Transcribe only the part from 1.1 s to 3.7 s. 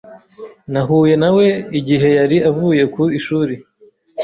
na we igihe yari avuye ku ishuri.